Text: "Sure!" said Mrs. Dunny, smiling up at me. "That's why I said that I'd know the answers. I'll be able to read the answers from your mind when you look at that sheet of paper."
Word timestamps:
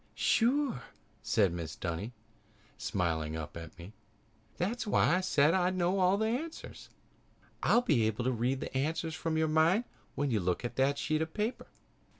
"Sure!" 0.15 0.81
said 1.21 1.53
Mrs. 1.53 1.79
Dunny, 1.79 2.11
smiling 2.75 3.35
up 3.35 3.55
at 3.55 3.77
me. 3.77 3.93
"That's 4.57 4.87
why 4.87 5.17
I 5.17 5.21
said 5.21 5.53
that 5.53 5.61
I'd 5.61 5.75
know 5.75 6.17
the 6.17 6.25
answers. 6.25 6.89
I'll 7.61 7.81
be 7.83 8.07
able 8.07 8.23
to 8.23 8.31
read 8.31 8.61
the 8.61 8.75
answers 8.75 9.13
from 9.13 9.37
your 9.37 9.47
mind 9.47 9.83
when 10.15 10.31
you 10.31 10.39
look 10.39 10.65
at 10.65 10.75
that 10.77 10.97
sheet 10.97 11.21
of 11.21 11.35
paper." 11.35 11.67